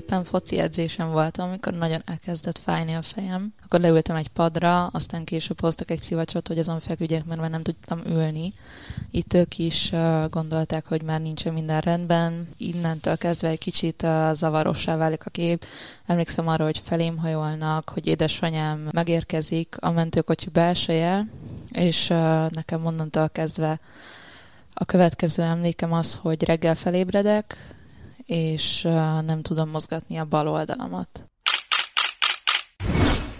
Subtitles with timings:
[0.00, 3.54] Éppen foci edzésem voltam, amikor nagyon elkezdett fájni a fejem.
[3.64, 7.62] Akkor leültem egy padra, aztán később hoztak egy szivacsot, hogy azon feküdjek, mert már nem
[7.62, 8.52] tudtam ülni.
[9.10, 9.92] Itt ők is
[10.30, 12.48] gondolták, hogy már nincsen minden rendben.
[12.56, 15.64] Innentől kezdve egy kicsit zavarossá válik a kép.
[16.06, 21.26] Emlékszem arra, hogy felém hajolnak, hogy édesanyám megérkezik a mentőkocsi belseje,
[21.72, 22.06] és
[22.48, 23.80] nekem onnantól kezdve
[24.74, 27.56] a következő emlékem az, hogy reggel felébredek,
[28.30, 28.82] és
[29.26, 31.28] nem tudom mozgatni a bal oldalamat.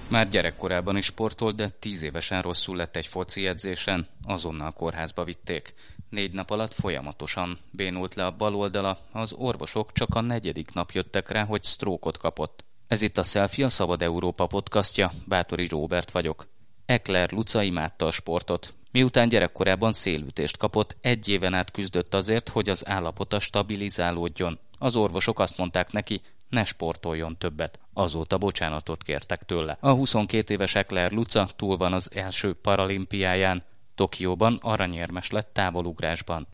[0.08, 5.74] Már gyerekkorában is sportolt, de tíz évesen rosszul lett egy foci edzésen, azonnal kórházba vitték.
[6.08, 10.91] Négy nap alatt folyamatosan bénult le a bal oldala, az orvosok csak a negyedik nap
[10.91, 12.64] jöttek rá, hogy sztrókot kapott.
[12.88, 16.46] Ez itt a Selfie, a Szabad Európa podcastja, Bátori Róbert vagyok.
[16.86, 22.68] Ekler Luca imádta a sportot, Miután gyerekkorában szélütést kapott, egy éven át küzdött azért, hogy
[22.68, 24.58] az állapota stabilizálódjon.
[24.83, 27.78] Az orvosok azt mondták neki, ne sportoljon többet.
[27.92, 29.77] Azóta bocsánatot kértek tőle.
[29.81, 33.62] A 22 éves Ekler Luca túl van az első paralimpiáján.
[33.95, 36.47] Tokióban aranyérmes lett távolugrásban.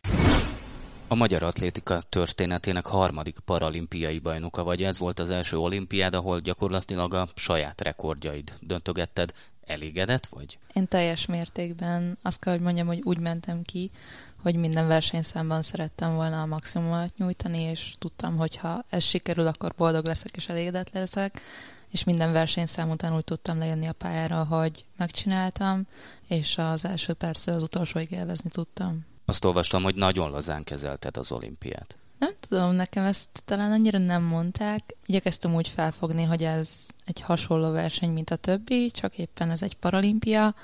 [1.09, 7.15] A magyar atlétika történetének harmadik paralimpiai bajnoka vagy ez volt az első olimpiád, ahol gyakorlatilag
[7.15, 9.33] a saját rekordjaid döntögetted.
[9.67, 10.59] Elégedett vagy?
[10.73, 13.91] Én teljes mértékben azt kell, hogy mondjam, hogy úgy mentem ki,
[14.47, 19.73] hogy minden versenyszámban szerettem volna a maximumot nyújtani, és tudtam, hogy ha ez sikerül, akkor
[19.77, 21.41] boldog leszek és elégedett leszek,
[21.91, 25.87] és minden versenyszám után úgy tudtam lejönni a pályára, hogy megcsináltam,
[26.29, 29.07] és az első perctől az utolsóig élvezni tudtam.
[29.25, 31.97] Azt olvastam, hogy nagyon lazán kezelted az olimpiát.
[32.19, 34.97] Nem tudom, nekem ezt talán annyira nem mondták.
[35.07, 36.71] Igyekeztem úgy felfogni, hogy ez
[37.05, 40.55] egy hasonló verseny, mint a többi, csak éppen ez egy paralimpia.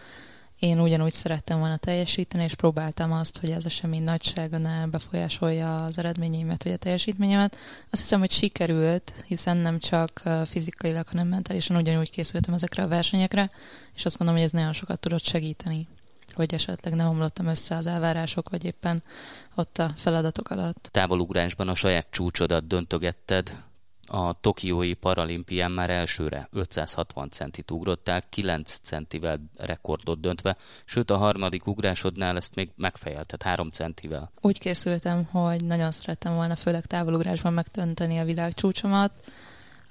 [0.63, 5.99] Én ugyanúgy szerettem volna teljesíteni, és próbáltam azt, hogy ez esemény nagysága ne befolyásolja az
[5.99, 7.57] eredményeimet, vagy a teljesítményemet.
[7.91, 13.51] Azt hiszem, hogy sikerült, hiszen nem csak fizikailag, hanem mentálisan ugyanúgy készültem ezekre a versenyekre,
[13.95, 15.89] és azt gondolom, hogy ez nagyon sokat tudott segíteni
[16.35, 19.03] hogy esetleg nem omlottam össze az elvárások, vagy éppen
[19.55, 20.89] ott a feladatok alatt.
[20.91, 23.55] Távolugrásban a saját csúcsodat döntögetted,
[24.15, 31.67] a Tokiói paralimpián már elsőre 560 centit ugrottál, 9 centivel rekordot döntve, sőt a harmadik
[31.67, 34.31] ugrásodnál ezt még megfejelted 3 centivel.
[34.41, 39.13] Úgy készültem, hogy nagyon szerettem volna főleg távolugrásban megdönteni a világcsúcsomat,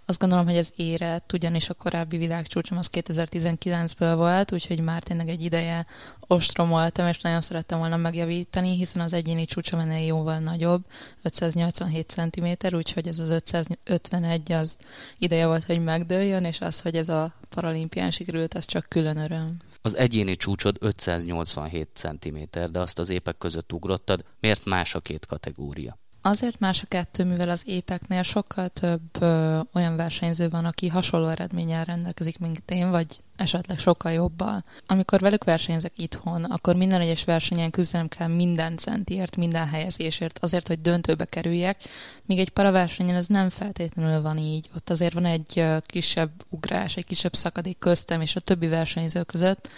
[0.05, 5.29] azt gondolom, hogy ez érett, ugyanis a korábbi világcsúcsom az 2019-ből volt, úgyhogy már tényleg
[5.29, 5.85] egy ideje
[6.27, 10.85] ostromoltam, és nagyon szerettem volna megjavítani, hiszen az egyéni csúcsom ennél jóval nagyobb,
[11.21, 14.77] 587 cm, úgyhogy ez az 551 az
[15.17, 19.57] ideje volt, hogy megdőljön, és az, hogy ez a paralimpián sikerült, az csak külön öröm.
[19.81, 22.37] Az egyéni csúcsod 587 cm,
[22.71, 24.23] de azt az épek között ugrottad.
[24.39, 25.97] Miért más a két kategória?
[26.21, 31.27] Azért más a kettő, mivel az épeknél sokkal több ö, olyan versenyző van, aki hasonló
[31.27, 34.63] eredménnyel rendelkezik, mint én, vagy esetleg sokkal jobbal.
[34.87, 40.67] Amikor velük versenyzek itthon, akkor minden egyes versenyen küzdenem kell minden centiért, minden helyezésért, azért,
[40.67, 41.81] hogy döntőbe kerüljek,
[42.25, 44.69] míg egy paraversenyen ez nem feltétlenül van így.
[44.75, 49.69] Ott azért van egy kisebb ugrás, egy kisebb szakadék köztem és a többi versenyző között,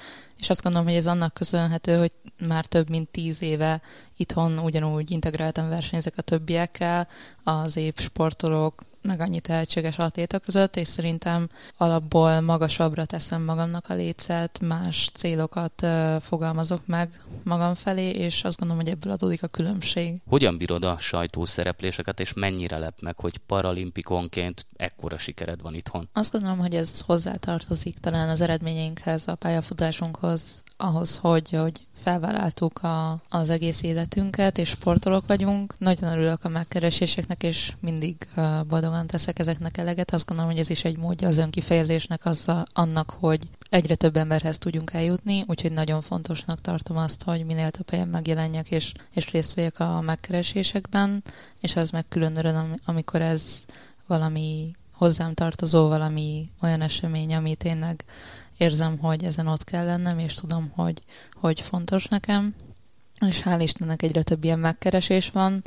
[0.43, 2.11] és azt gondolom, hogy ez annak köszönhető, hogy
[2.47, 3.81] már több mint tíz éve
[4.17, 7.07] itthon ugyanúgy integráltam versenyzek a többiekkel,
[7.43, 13.93] az épp sportolók, meg annyi tehetséges atléta között, és szerintem alapból magasabbra teszem magamnak a
[13.93, 19.47] létszet, más célokat uh, fogalmazok meg magam felé, és azt gondolom, hogy ebből adódik a
[19.47, 20.21] különbség.
[20.27, 26.09] Hogyan bírod a sajtószerepléseket, és mennyire lep meg, hogy paralimpikonként ekkora sikered van itthon?
[26.13, 33.21] Azt gondolom, hogy ez hozzátartozik talán az eredményeinkhez, a pályafutásunkhoz, ahhoz, hogy, hogy felvállaltuk a,
[33.29, 35.73] az egész életünket, és sportolók vagyunk.
[35.77, 38.15] Nagyon örülök a megkereséseknek, és mindig
[38.67, 40.13] boldogan teszek ezeknek eleget.
[40.13, 44.17] Azt gondolom, hogy ez is egy módja az önkifejezésnek, az a, annak, hogy egyre több
[44.17, 49.31] emberhez tudjunk eljutni, úgyhogy nagyon fontosnak tartom azt, hogy minél több helyen megjelenjek, és, és
[49.31, 51.23] részt vegyek a megkeresésekben,
[51.59, 53.63] és az meg külön öröm, amikor ez
[54.07, 58.03] valami hozzám tartozó, valami olyan esemény, ami tényleg
[58.63, 61.01] érzem, hogy ezen ott kell lennem, és tudom, hogy,
[61.31, 62.55] hogy fontos nekem,
[63.27, 65.63] és hál' Istennek egyre több ilyen megkeresés van,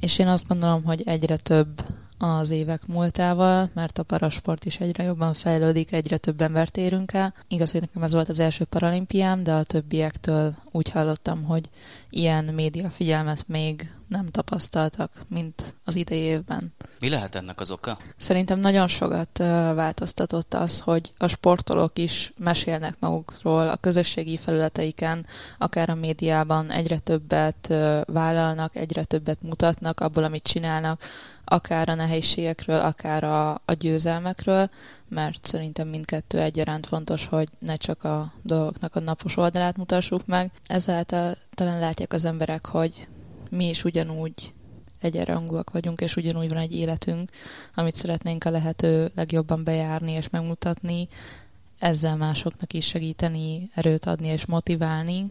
[0.00, 1.84] és én azt gondolom, hogy egyre több
[2.18, 7.34] az évek múltával, mert a parasport is egyre jobban fejlődik, egyre több embert érünk el.
[7.48, 11.68] Igaz, hogy nekem ez volt az első paralimpiám, de a többiektől úgy hallottam, hogy
[12.10, 16.72] ilyen média figyelmet még nem tapasztaltak, mint az idei évben.
[17.02, 17.98] Mi lehet ennek az oka?
[18.16, 19.38] Szerintem nagyon sokat
[19.74, 25.26] változtatott az, hogy a sportolók is mesélnek magukról a közösségi felületeiken,
[25.58, 27.66] akár a médiában egyre többet
[28.06, 31.00] vállalnak, egyre többet mutatnak abból, amit csinálnak,
[31.44, 34.70] akár a nehézségekről, akár a, a győzelmekről,
[35.08, 40.50] mert szerintem mindkettő egyaránt fontos, hogy ne csak a dolgoknak a napos oldalát mutassuk meg.
[40.66, 43.08] Ezáltal talán látják az emberek, hogy
[43.50, 44.52] mi is ugyanúgy
[45.02, 47.30] egyenrangúak vagyunk, és ugyanúgy van egy életünk,
[47.74, 51.08] amit szeretnénk a lehető legjobban bejárni és megmutatni,
[51.78, 55.30] ezzel másoknak is segíteni, erőt adni és motiválni,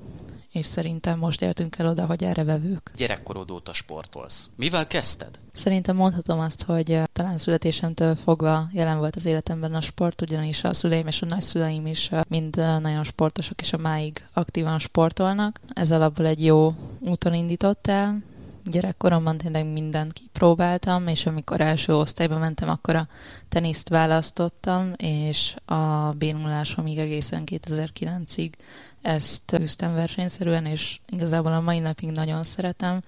[0.52, 2.92] és szerintem most értünk el oda, hogy erre vevők.
[2.96, 4.50] Gyerekkorod óta sportolsz.
[4.56, 5.38] Mivel kezdted?
[5.54, 10.64] Szerintem mondhatom azt, hogy eh, talán születésemtől fogva jelen volt az életemben a sport, ugyanis
[10.64, 14.80] a szüleim és a nagyszüleim is eh, mind eh, nagyon sportosak, és a máig aktívan
[14.80, 15.60] sportolnak.
[15.74, 18.22] Ez alapból egy jó úton indított el,
[18.66, 23.08] gyerekkoromban tényleg mindent kipróbáltam, és amikor első osztályba mentem, akkor a
[23.50, 28.52] teniszt választottam, és a bénulásomig egészen 2009-ig
[29.02, 33.02] ezt üztem versenyszerűen, és igazából a mai napig nagyon szeretem,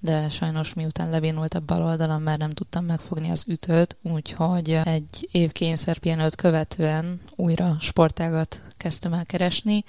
[0.00, 5.28] de sajnos miután lebénult a bal oldalam, már nem tudtam megfogni az ütőt, úgyhogy egy
[5.30, 9.84] év kényszerpihenőt követően újra sportágat kezdtem el keresni,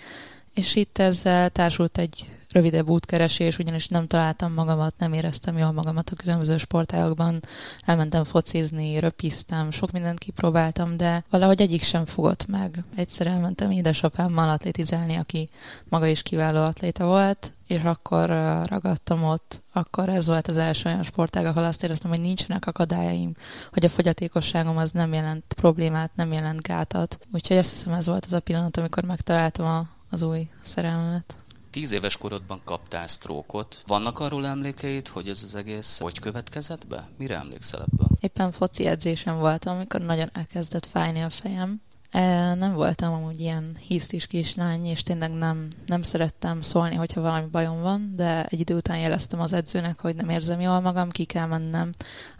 [0.54, 6.10] és itt ezzel társult egy rövidebb útkeresés, ugyanis nem találtam magamat, nem éreztem jól magamat
[6.10, 7.40] a különböző sportágokban.
[7.86, 12.84] Elmentem focizni, röpiztem, sok mindent kipróbáltam, de valahogy egyik sem fogott meg.
[12.96, 15.50] Egyszer elmentem édesapámmal atlétizálni, aki
[15.90, 18.30] maga is kiváló atléta volt, és akkor
[18.64, 23.34] ragadtam ott, akkor ez volt az első olyan sportág, ahol azt éreztem, hogy nincsenek akadályaim,
[23.74, 27.20] hogy a fogyatékosságom az nem jelent problémát, nem jelent gátat.
[27.34, 31.36] Úgyhogy azt hiszem ez volt az a pillanat, amikor megtaláltam a, az új szerelmemet.
[31.78, 33.84] Tíz éves korodban kaptál sztrókot.
[33.88, 37.10] Vannak arról emlékeid, hogy ez az egész hogy következett be?
[37.18, 38.08] Mire emlékszel ebből?
[38.20, 41.82] Éppen foci edzésem voltam, amikor nagyon elkezdett fájni a fejem,
[42.12, 47.46] E, nem voltam amúgy ilyen hisztis kislány, és tényleg nem, nem szerettem szólni, hogyha valami
[47.52, 51.26] bajom van, de egy idő után jeleztem az edzőnek, hogy nem érzem jól magam, ki
[51.26, 51.90] kell mennem.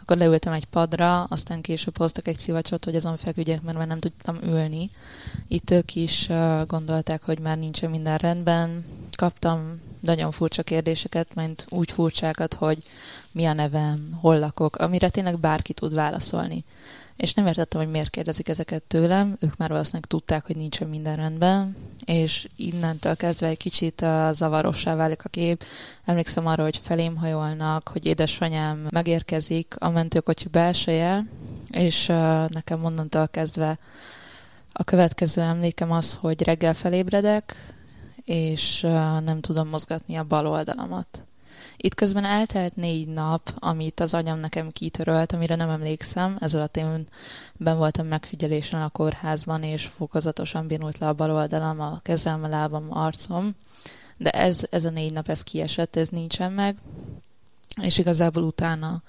[0.00, 4.00] Akkor leültem egy padra, aztán később hoztak egy szivacsot, hogy azon feküdjek, mert már nem
[4.00, 4.90] tudtam ülni.
[5.48, 6.28] Itt ők is
[6.66, 8.84] gondolták, hogy már nincsen minden rendben.
[9.18, 12.78] Kaptam nagyon furcsa kérdéseket, mint úgy furcsákat, hogy
[13.32, 16.64] mi a nevem, hol lakok, amire tényleg bárki tud válaszolni
[17.18, 19.36] és nem értettem, hogy miért kérdezik ezeket tőlem.
[19.40, 24.94] Ők már valószínűleg tudták, hogy nincsen minden rendben, és innentől kezdve egy kicsit uh, zavarossá
[24.94, 25.64] válik a kép.
[26.04, 31.26] Emlékszem arra, hogy felém hajolnak, hogy édesanyám megérkezik a mentőkocsi belseje,
[31.70, 32.06] és
[32.48, 33.78] nekem onnantól kezdve
[34.72, 37.54] a következő emlékem az, hogy reggel felébredek,
[38.28, 38.80] és
[39.24, 41.22] nem tudom mozgatni a bal oldalamat.
[41.76, 46.36] Itt közben eltelt négy nap, amit az anyam nekem kitörölt, amire nem emlékszem.
[46.40, 47.06] Ez alatt én
[47.56, 52.48] ben voltam megfigyelésen a kórházban, és fokozatosan bénult le a bal oldalam, a kezem, a
[52.48, 53.54] lábam, arcom.
[54.16, 56.76] De ez, ez a négy nap, ez kiesett, ez nincsen meg.
[57.82, 59.02] És igazából utána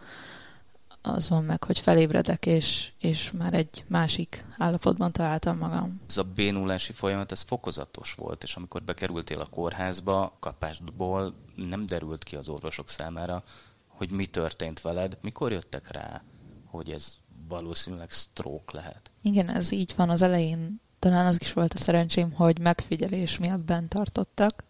[1.01, 6.01] az van meg, hogy felébredek, és, és már egy másik állapotban találtam magam.
[6.07, 12.23] Ez a bénulási folyamat, ez fokozatos volt, és amikor bekerültél a kórházba, kapásból nem derült
[12.23, 13.43] ki az orvosok számára,
[13.87, 15.17] hogy mi történt veled.
[15.21, 16.23] Mikor jöttek rá,
[16.65, 17.17] hogy ez
[17.47, 19.11] valószínűleg stroke lehet?
[19.21, 20.09] Igen, ez így van.
[20.09, 24.63] Az elején talán az is volt a szerencsém, hogy megfigyelés miatt bent tartottak,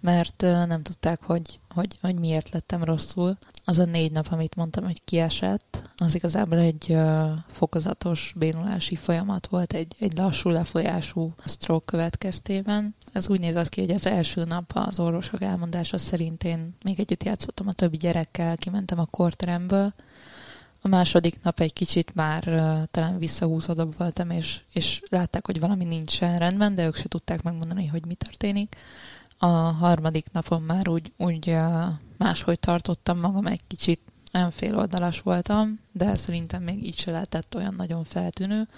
[0.00, 3.38] mert nem tudták, hogy, hogy, hogy miért lettem rosszul.
[3.64, 6.96] Az a négy nap, amit mondtam, hogy kiesett, az igazából egy
[7.46, 12.94] fokozatos bénulási folyamat volt, egy, egy lassú lefolyású stroke következtében.
[13.12, 17.24] Ez úgy nézett ki, hogy az első nap az orvosok elmondása szerint én még együtt
[17.24, 19.94] játszottam a többi gyerekkel, kimentem a korteremből,
[20.80, 25.84] a második nap egy kicsit már uh, talán visszahúzódóbb voltam, és, és látták, hogy valami
[25.84, 28.76] nincsen rendben, de ők se tudták megmondani, hogy mi történik.
[29.38, 31.56] A harmadik napon már úgy, úgy
[32.16, 34.00] máshogy tartottam magam egy kicsit,
[34.34, 38.68] olyan féloldalas voltam, de szerintem még így se lehetett olyan nagyon feltűnő.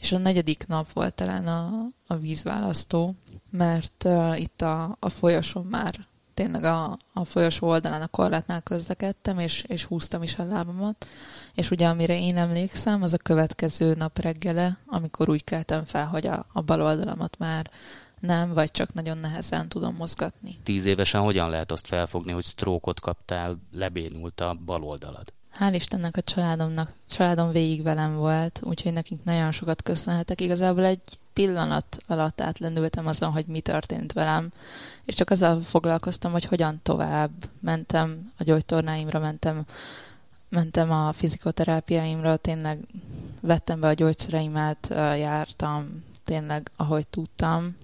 [0.00, 3.14] És a negyedik nap volt talán a, a vízválasztó,
[3.50, 9.38] mert uh, itt a, a folyoson már tényleg a, a folyosó oldalán a korlátnál közlekedtem,
[9.38, 11.06] és, és húztam is a lábamat.
[11.54, 16.26] És ugye amire én emlékszem, az a következő nap reggele, amikor úgy keltem fel, hogy
[16.26, 17.70] a, a bal oldalamat már
[18.20, 20.54] nem, vagy csak nagyon nehezen tudom mozgatni.
[20.62, 25.32] Tíz évesen hogyan lehet azt felfogni, hogy sztrókot kaptál, lebénult a bal oldalad?
[25.58, 30.40] hál' Istennek a családomnak, családom végig velem volt, úgyhogy nekik nagyon sokat köszönhetek.
[30.40, 31.00] Igazából egy
[31.32, 34.52] pillanat alatt átlendültem azon, hogy mi történt velem,
[35.04, 37.30] és csak azzal foglalkoztam, hogy hogyan tovább.
[37.60, 39.64] Mentem a gyógytornáimra, mentem,
[40.48, 42.80] mentem a fizikoterápiáimra, tényleg
[43.40, 47.76] vettem be a gyógyszereimet, jártam tényleg, ahogy tudtam.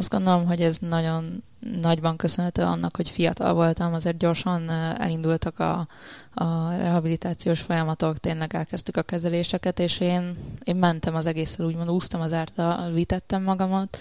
[0.00, 1.42] Azt gondolom, hogy ez nagyon
[1.80, 5.88] nagyban köszönhető annak, hogy fiatal voltam, azért gyorsan elindultak a,
[6.34, 12.20] a rehabilitációs folyamatok, tényleg elkezdtük a kezeléseket, és én, én mentem az egészen, úgymond úsztam
[12.20, 13.98] az ártal, vitettem magamat,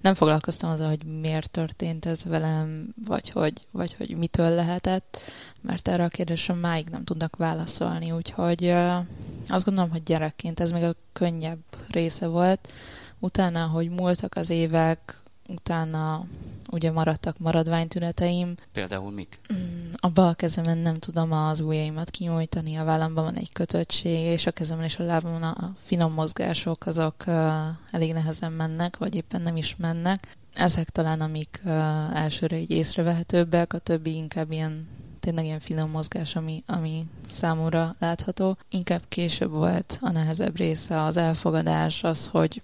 [0.00, 5.18] nem foglalkoztam azzal, hogy miért történt ez velem, vagy hogy, vagy hogy mitől lehetett,
[5.60, 8.74] mert erre a kérdésre máig nem tudnak válaszolni, úgyhogy
[9.48, 12.68] azt gondolom, hogy gyerekként ez még a könnyebb része volt.
[13.18, 16.26] Utána, hogy múltak az évek, utána
[16.70, 18.54] ugye maradtak maradványtüneteim.
[18.72, 19.38] Például mik?
[19.52, 24.46] Mm, a bal kezemen nem tudom az ujjaimat kinyújtani, a vállamban van egy kötöttség, és
[24.46, 27.24] a kezemben és a lábamon a finom mozgások azok
[27.90, 30.36] elég nehezen mennek, vagy éppen nem is mennek.
[30.54, 31.60] Ezek talán, amik
[32.14, 34.88] elsőre így észrevehetőbbek, a többi inkább ilyen
[35.20, 38.56] tényleg ilyen finom mozgás, ami, ami számomra látható.
[38.68, 42.62] Inkább később volt a nehezebb része az elfogadás, az, hogy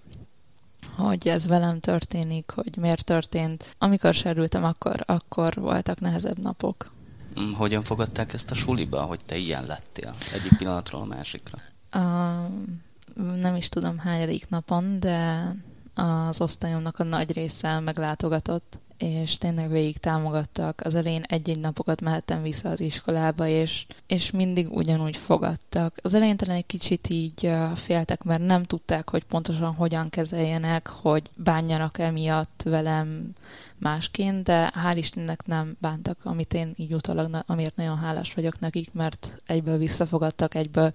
[0.97, 3.75] hogy ez velem történik, hogy miért történt.
[3.77, 6.91] Amikor sérültem, akkor, akkor voltak nehezebb napok.
[7.39, 11.57] Mm, hogyan fogadták ezt a suliba, hogy te ilyen lettél egyik pillanatról a másikra?
[11.93, 15.51] Uh, nem is tudom hányadik napon, de
[15.93, 20.81] az osztályomnak a nagy része meglátogatott, és tényleg végig támogattak.
[20.83, 25.95] Az elején egy-egy napokat mehettem vissza az iskolába, és, és mindig ugyanúgy fogadtak.
[26.01, 31.29] Az elején talán egy kicsit így féltek, mert nem tudták, hogy pontosan hogyan kezeljenek, hogy
[31.35, 33.33] bánjanak emiatt velem
[33.79, 38.93] másként, de hál' Istennek nem bántak, amit én így utólag, amiért nagyon hálás vagyok nekik,
[38.93, 40.93] mert egyből visszafogadtak, egyből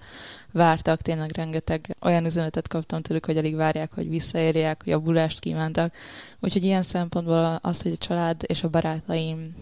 [0.51, 5.41] vártak, tényleg rengeteg olyan üzenetet kaptam tőlük, hogy elég várják, hogy visszaérják, hogy a bulást
[5.41, 5.95] kívántak.
[6.41, 9.55] Úgyhogy ilyen szempontból az, hogy a család és a barátaim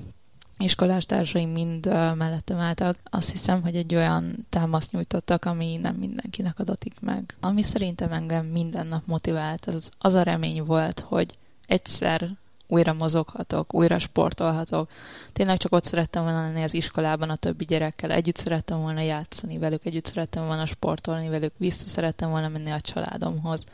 [0.58, 2.96] iskolástársai mind uh, mellettem álltak.
[3.04, 7.34] Azt hiszem, hogy egy olyan támaszt nyújtottak, ami nem mindenkinek adatik meg.
[7.40, 11.30] Ami szerintem engem minden nap motivált, az, az a remény volt, hogy
[11.66, 12.30] egyszer
[12.70, 14.90] újra mozoghatok, újra sportolhatok.
[15.32, 19.58] Tényleg csak ott szerettem volna lenni az iskolában a többi gyerekkel, együtt szerettem volna játszani
[19.58, 23.64] velük, együtt szerettem volna sportolni velük, vissza szerettem volna menni a családomhoz.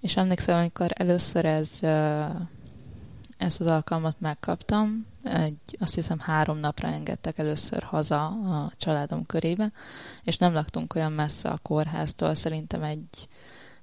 [0.00, 1.78] És emlékszem, amikor először ez,
[3.38, 9.72] ezt az alkalmat megkaptam, egy, azt hiszem három napra engedtek először haza a családom körébe,
[10.22, 13.28] és nem laktunk olyan messze a kórháztól, szerintem egy,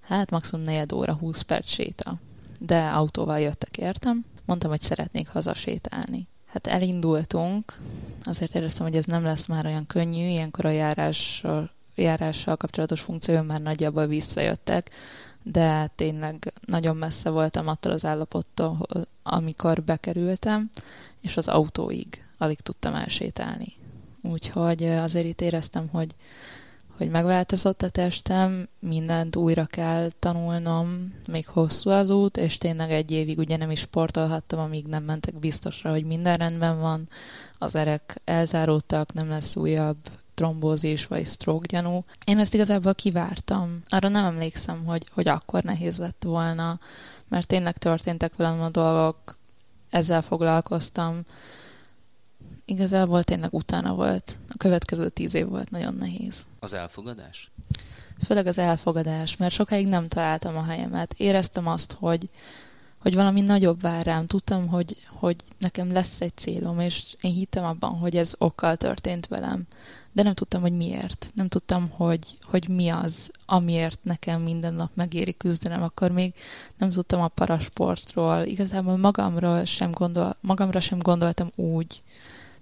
[0.02, 2.14] hát maximum negyed óra, 20 perc séta.
[2.60, 6.27] De autóval jöttek, értem mondtam, hogy szeretnék hazasétálni.
[6.46, 7.79] Hát elindultunk,
[8.24, 13.41] azért éreztem, hogy ez nem lesz már olyan könnyű, ilyenkor a járással, járással kapcsolatos funkció
[13.41, 14.89] már nagyjából visszajöttek,
[15.43, 18.88] de tényleg nagyon messze voltam attól az állapottól,
[19.24, 20.72] amikor bekerültem,
[21.22, 23.74] és az autóig alig tudtam elsétálni.
[24.22, 26.15] Úgyhogy azért itt éreztem, hogy
[27.01, 33.12] hogy megváltozott a testem, mindent újra kell tanulnom, még hosszú az út, és tényleg egy
[33.12, 37.10] évig ugye nem is sportolhattam, amíg nem mentek biztosra, hogy minden rendben van,
[37.58, 39.98] az erek elzáródtak, nem lesz újabb
[40.34, 42.03] trombózis vagy stroke gyanú.
[42.25, 43.81] Én ezt igazából kivártam.
[43.89, 46.79] Arra nem emlékszem, hogy, hogy akkor nehéz lett volna,
[47.27, 49.38] mert tényleg történtek velem a dolgok,
[49.89, 51.22] ezzel foglalkoztam,
[52.72, 54.38] igazából tényleg utána volt.
[54.50, 56.46] A következő tíz év volt nagyon nehéz.
[56.60, 57.51] Az elfogadás?
[58.25, 61.13] Főleg az elfogadás, mert sokáig nem találtam a helyemet.
[61.18, 62.30] Éreztem azt, hogy,
[62.98, 64.25] hogy valami nagyobb vár rám.
[64.25, 69.28] Tudtam, hogy, hogy nekem lesz egy célom, és én hittem abban, hogy ez okkal történt
[69.28, 69.63] velem.
[70.12, 71.32] De nem tudtam, hogy miért.
[71.34, 75.84] Nem tudtam, hogy, hogy mi az, amiért nekem minden nap megéri küzdenem.
[75.84, 76.34] Akkor még
[76.78, 78.44] nem tudtam a parasportról.
[78.44, 82.01] Igazából magamról sem, gondol, magamra sem gondoltam úgy,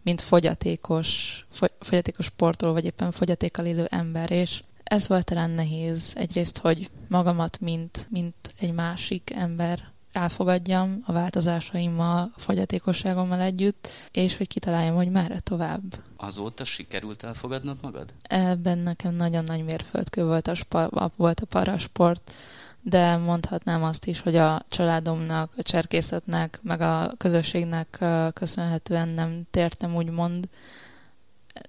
[0.04, 1.46] mint fogyatékos,
[1.80, 6.14] fogyatékos sportoló, vagy éppen fogyatékkal élő ember, és ez volt talán nehéz.
[6.16, 14.38] Egyrészt, hogy magamat, mint, mint egy másik ember elfogadjam a változásaimmal, a fogyatékosságommal együtt, és
[14.38, 16.04] hogy kitaláljam, hogy merre tovább.
[16.18, 18.14] Azóta sikerült elfogadnod magad?
[18.22, 22.34] Ebben nekem nagyon nagy mérföldkő volt a, spa, volt a parasport,
[22.82, 29.96] de mondhatnám azt is, hogy a családomnak, a cserkészetnek, meg a közösségnek köszönhetően nem tértem
[29.96, 30.48] úgymond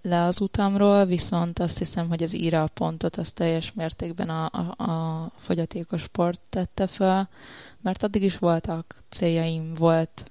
[0.02, 4.90] le az utamról, viszont azt hiszem, hogy az íra pontot az teljes mértékben a, a,
[4.90, 7.28] a fogyatékos sport tette föl,
[7.80, 10.30] mert addig is voltak céljaim, volt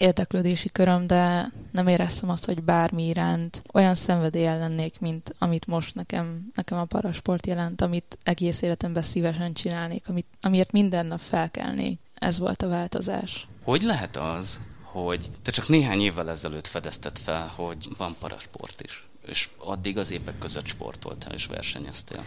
[0.00, 5.94] érdeklődési köröm, de nem éreztem azt, hogy bármi iránt olyan szenvedélyen lennék, mint amit most
[5.94, 11.98] nekem, nekem a parasport jelent, amit egész életemben szívesen csinálnék, amit, amiért minden nap felkelnék.
[12.14, 13.46] Ez volt a változás.
[13.62, 19.08] Hogy lehet az, hogy te csak néhány évvel ezelőtt fedezted fel, hogy van parasport is,
[19.26, 22.24] és addig az évek között sportoltál és versenyeztél?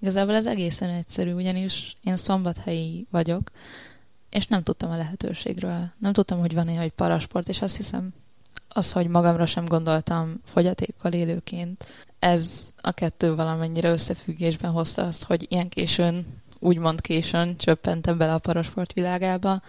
[0.00, 3.50] Igazából ez egészen egyszerű, ugyanis én szombathelyi vagyok,
[4.36, 5.90] és nem tudtam a lehetőségről.
[5.98, 8.14] Nem tudtam, hogy van-e egy parasport, és azt hiszem,
[8.68, 11.84] az, hogy magamra sem gondoltam fogyatékkal élőként,
[12.18, 16.26] ez a kettő valamennyire összefüggésben hozta azt, hogy ilyen későn,
[16.58, 19.62] úgymond későn csöppentem bele a parasport világába,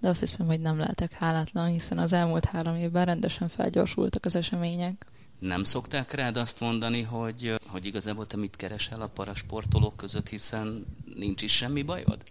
[0.00, 4.36] de azt hiszem, hogy nem lehetek hálátlan, hiszen az elmúlt három évben rendesen felgyorsultak az
[4.36, 5.06] események.
[5.38, 10.86] Nem szokták rád azt mondani, hogy, hogy igazából te mit keresel a parasportolók között, hiszen
[11.18, 12.22] nincs is semmi bajod?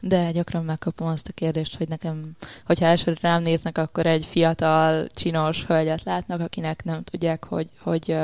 [0.00, 2.30] De gyakran megkapom azt a kérdést, hogy nekem,
[2.64, 8.16] hogyha elsőre rám néznek, akkor egy fiatal, csinos hölgyet látnak, akinek nem tudják, hogy, hogy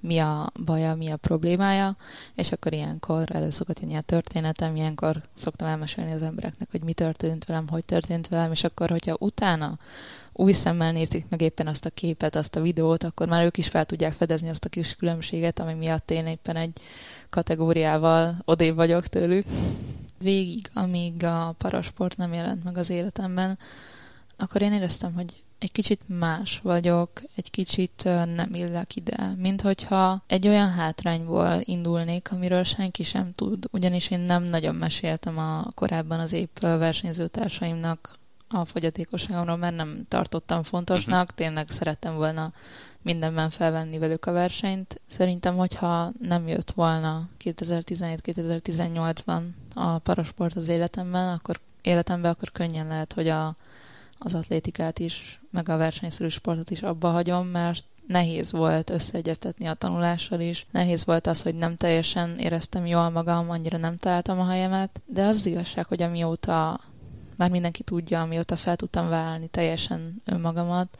[0.00, 1.96] mi a baja, mi a problémája,
[2.34, 6.92] és akkor ilyenkor elő szokott jönni a történetem, ilyenkor szoktam elmesélni az embereknek, hogy mi
[6.92, 9.78] történt velem, hogy történt velem, és akkor, hogyha utána
[10.32, 13.68] új szemmel nézik meg éppen azt a képet, azt a videót, akkor már ők is
[13.68, 16.80] fel tudják fedezni azt a kis különbséget, ami miatt én éppen egy
[17.30, 19.46] kategóriával odébb vagyok tőlük.
[20.18, 23.58] Végig, amíg a parasport nem jelent meg az életemben,
[24.36, 30.22] akkor én éreztem, hogy egy kicsit más vagyok, egy kicsit nem illek ide, mint hogyha
[30.26, 36.20] egy olyan hátrányból indulnék, amiről senki sem tud, ugyanis én nem nagyon meséltem a korábban
[36.20, 38.18] az épp versenyzőtársaimnak
[38.52, 41.36] a fogyatékosságomról, mert nem tartottam fontosnak, uh-huh.
[41.36, 42.52] tényleg szerettem volna
[43.02, 45.00] mindenben felvenni velük a versenyt.
[45.06, 49.42] Szerintem, hogyha nem jött volna 2017-2018-ban
[49.74, 53.56] a parasport az életemben, akkor életemben, akkor könnyen lehet, hogy a,
[54.18, 59.74] az atlétikát is, meg a versenyszerű sportot is abba hagyom, mert nehéz volt összeegyeztetni a
[59.74, 60.66] tanulással is.
[60.70, 65.24] Nehéz volt az, hogy nem teljesen éreztem jól magam, annyira nem találtam a helyemet, de
[65.24, 66.80] az igazság, hogy amióta
[67.42, 70.98] már mindenki tudja, amióta fel tudtam vállalni teljesen önmagamat,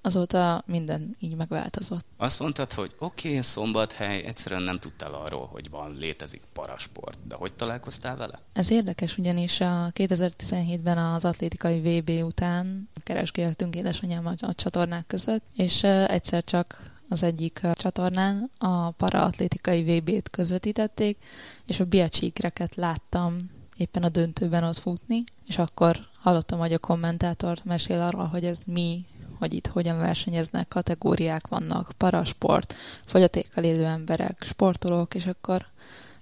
[0.00, 2.04] azóta minden így megváltozott.
[2.16, 7.34] Azt mondtad, hogy oké, okay, szombathely, egyszerűen nem tudtál arról, hogy van, létezik parasport, de
[7.34, 8.40] hogy találkoztál vele?
[8.52, 15.82] Ez érdekes, ugyanis a 2017-ben az atlétikai VB után keresgéltünk édesanyám a csatornák között, és
[15.82, 21.18] egyszer csak az egyik csatornán a paraatlétikai VB-t közvetítették,
[21.66, 27.64] és a biacsíkreket láttam éppen a döntőben ott futni, és akkor hallottam, hogy a kommentátort
[27.64, 29.04] mesél arról, hogy ez mi,
[29.38, 35.66] hogy itt hogyan versenyeznek, kategóriák vannak, parasport, fogyatékkal élő emberek, sportolók, és akkor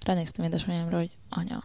[0.05, 1.63] ránéztem édesanyámra, hogy anya,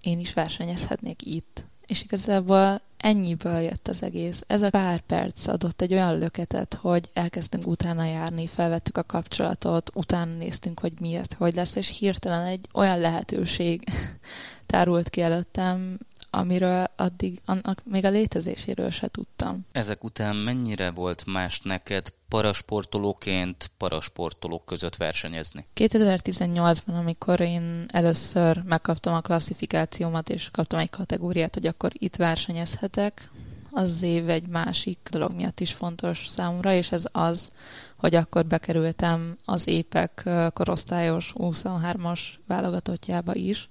[0.00, 1.64] én is versenyezhetnék itt.
[1.86, 4.42] És igazából ennyiből jött az egész.
[4.46, 9.90] Ez a pár perc adott egy olyan löketet, hogy elkezdtünk utána járni, felvettük a kapcsolatot,
[9.94, 13.84] utána néztünk, hogy mi ez, hogy lesz, és hirtelen egy olyan lehetőség
[14.66, 15.98] tárult ki előttem,
[16.34, 19.66] amiről addig annak még a létezéséről se tudtam.
[19.72, 25.66] Ezek után mennyire volt más neked parasportolóként parasportolók között versenyezni?
[25.74, 33.30] 2018-ban, amikor én először megkaptam a klasszifikációmat, és kaptam egy kategóriát, hogy akkor itt versenyezhetek,
[33.76, 37.52] az év egy másik dolog miatt is fontos számomra, és ez az,
[37.96, 43.68] hogy akkor bekerültem az épek korosztályos 23-as válogatottjába is,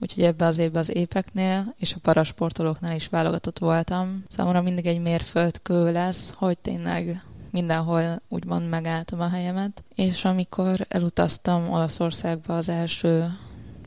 [0.00, 4.24] úgyhogy ebbe az évben az épeknél és a parasportolóknál is válogatott voltam.
[4.28, 9.82] Számomra mindig egy mérföldkő lesz, hogy tényleg mindenhol úgymond megálltam a helyemet.
[9.94, 13.32] És amikor elutaztam Olaszországba az első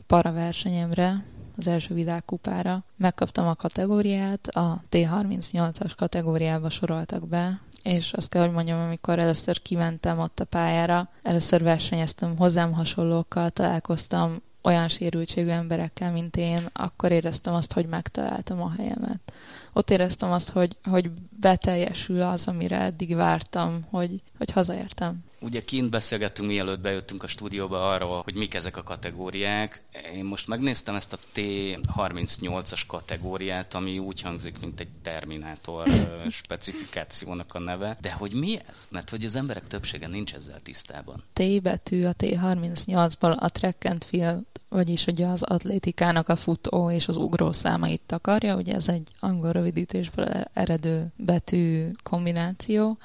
[0.06, 1.24] paraversenyemre,
[1.56, 8.52] az első világkupára, megkaptam a kategóriát, a T38-as kategóriába soroltak be, és azt kell, hogy
[8.52, 16.12] mondjam, amikor először kimentem ott a pályára, először versenyeztem hozzám hasonlókkal, találkoztam olyan sérültségű emberekkel,
[16.12, 19.32] mint én, akkor éreztem azt, hogy megtaláltam a helyemet.
[19.72, 25.24] Ott éreztem azt, hogy, hogy beteljesül az, amire eddig vártam, hogy, hogy hazaértem.
[25.42, 29.82] Ugye kint beszélgettünk, mielőtt bejöttünk a stúdióba arról, hogy mik ezek a kategóriák.
[30.14, 35.88] Én most megnéztem ezt a T38-as kategóriát, ami úgy hangzik, mint egy Terminátor
[36.28, 37.96] specifikációnak a neve.
[38.00, 38.86] De hogy mi ez?
[38.90, 41.22] Mert hogy az emberek többsége nincs ezzel tisztában.
[41.32, 47.08] T betű a T38-ból a track and field, vagyis ugye az atlétikának a futó és
[47.08, 48.56] az ugró számait takarja.
[48.56, 52.98] Ugye ez egy angol rövidítésből eredő betű kombináció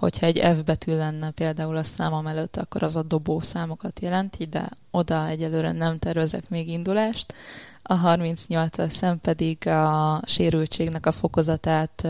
[0.00, 4.46] hogyha egy F betű lenne például a számom előtt, akkor az a dobó számokat jelenti,
[4.46, 7.34] de oda egyelőre nem tervezek még indulást.
[7.82, 12.02] A 38-as szem pedig a sérültségnek a fokozatát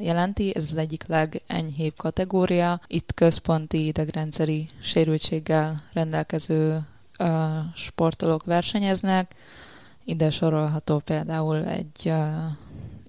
[0.00, 2.80] jelenti, ez az egyik legenyhébb kategória.
[2.86, 6.80] Itt központi idegrendszeri sérültséggel rendelkező
[7.74, 9.34] sportolók versenyeznek.
[10.04, 12.12] Ide sorolható például egy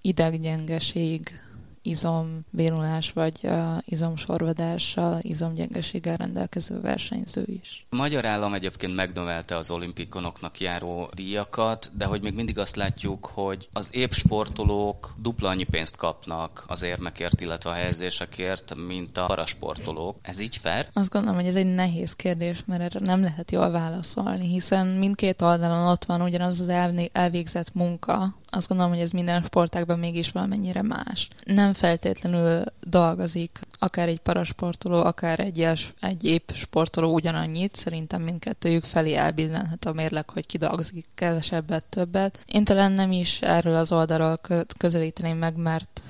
[0.02, 1.41] ideggyengeség,
[1.81, 3.49] izombénulás vagy
[3.85, 7.85] izomsorvadással, izomgyengeséggel rendelkező versenyző is.
[7.89, 13.25] A magyar állam egyébként megnövelte az olimpikonoknak járó díjakat, de hogy még mindig azt látjuk,
[13.33, 19.25] hogy az épp sportolók dupla annyi pénzt kapnak az érmekért, illetve a helyezésekért, mint a
[19.25, 20.17] parasportolók.
[20.21, 20.87] Ez így fair?
[20.93, 25.41] Azt gondolom, hogy ez egy nehéz kérdés, mert erre nem lehet jól válaszolni, hiszen mindkét
[25.41, 26.69] oldalon ott van ugyanaz az
[27.11, 31.27] elvégzett munka, azt gondolom, hogy ez minden sportágban mégis valamennyire más.
[31.45, 35.67] Nem feltétlenül dolgozik akár egy parasportoló, akár egy,
[35.99, 37.75] egy épp sportoló ugyanannyit.
[37.75, 42.39] Szerintem mindkettőjük felé elbillenhet a mérleg, hogy ki dolgozik kevesebbet, többet.
[42.45, 44.39] Én talán nem is erről az oldalról
[44.77, 46.01] közelíteném meg, mert,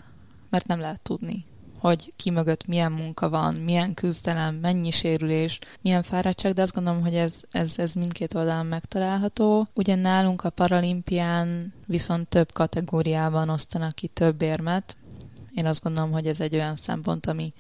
[0.49, 1.45] mert nem lehet tudni
[1.79, 7.01] hogy ki mögött milyen munka van, milyen küzdelem, mennyi sérülés, milyen fáradtság, de azt gondolom,
[7.01, 9.67] hogy ez, ez, ez mindkét oldalon megtalálható.
[9.73, 14.97] Ugye nálunk a paralimpián viszont több kategóriában osztanak ki több érmet.
[15.55, 17.53] Én azt gondolom, hogy ez egy olyan szempont, ami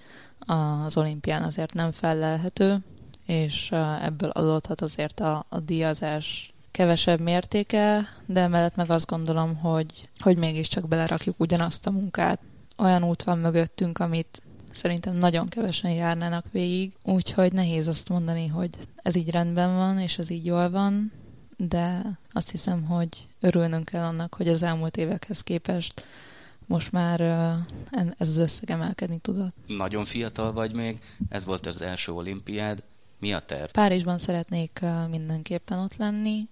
[0.85, 2.77] az olimpián azért nem felelhető,
[3.25, 10.09] és ebből adódhat azért a, a díjazás kevesebb mértéke, de emellett meg azt gondolom, hogy,
[10.19, 12.39] hogy mégiscsak belerakjuk ugyanazt a munkát,
[12.79, 18.69] olyan út van mögöttünk, amit szerintem nagyon kevesen járnának végig, úgyhogy nehéz azt mondani, hogy
[18.95, 21.11] ez így rendben van, és ez így jól van,
[21.57, 26.03] de azt hiszem, hogy örülnünk kell annak, hogy az elmúlt évekhez képest
[26.65, 27.21] most már
[28.17, 29.55] ez az összeg emelkedni tudott.
[29.67, 32.83] Nagyon fiatal vagy még, ez volt az első olimpiád.
[33.19, 33.71] Mi a terv?
[33.71, 36.49] Párizsban szeretnék mindenképpen ott lenni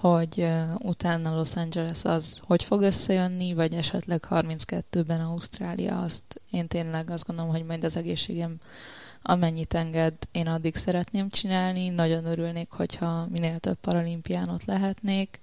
[0.00, 7.10] hogy utána Los Angeles az hogy fog összejönni, vagy esetleg 32-ben Ausztrália, azt én tényleg
[7.10, 8.56] azt gondolom, hogy majd az egészségem
[9.22, 11.88] amennyit enged, én addig szeretném csinálni.
[11.88, 15.40] Nagyon örülnék, hogyha minél több paralimpián ott lehetnék,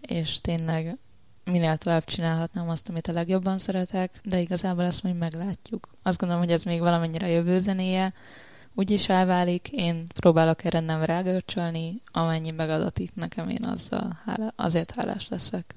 [0.00, 0.98] és tényleg
[1.44, 5.88] minél tovább csinálhatnám azt, amit a legjobban szeretek, de igazából ezt majd meglátjuk.
[6.02, 8.12] Azt gondolom, hogy ez még valamennyire jövő zenéje,
[8.74, 15.28] úgyis elválik, én próbálok erre nem rágörcsölni, amennyi megadatik nekem, én azzal hála, azért hálás
[15.28, 15.74] leszek.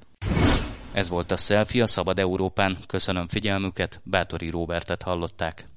[0.91, 2.77] Ez volt a Selfie a Szabad Európán.
[2.87, 5.67] Köszönöm figyelmüket, Bátori Róbertet hallották.